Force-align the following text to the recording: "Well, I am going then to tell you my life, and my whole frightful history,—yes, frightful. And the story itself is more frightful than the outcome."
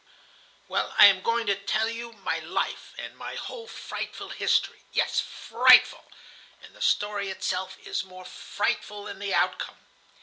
"Well, 0.67 0.95
I 0.97 1.05
am 1.05 1.21
going 1.21 1.45
then 1.45 1.57
to 1.57 1.63
tell 1.63 1.87
you 1.87 2.11
my 2.11 2.39
life, 2.39 2.95
and 2.97 3.15
my 3.15 3.35
whole 3.35 3.67
frightful 3.67 4.29
history,—yes, 4.29 5.19
frightful. 5.19 6.05
And 6.63 6.75
the 6.75 6.81
story 6.81 7.29
itself 7.29 7.77
is 7.85 8.03
more 8.03 8.25
frightful 8.25 9.03
than 9.03 9.19
the 9.19 9.35
outcome." 9.35 9.77